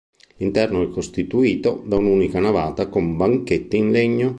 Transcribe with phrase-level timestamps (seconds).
[0.37, 4.29] L'interno è costituito da un'unica navata con banchetti in legno.